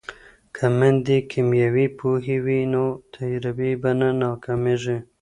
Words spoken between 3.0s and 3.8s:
تجربې